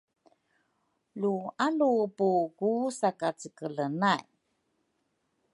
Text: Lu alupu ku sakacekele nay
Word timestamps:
Lu 1.19 1.33
alupu 1.65 2.29
ku 2.57 2.71
sakacekele 2.99 3.85
nay 4.01 4.23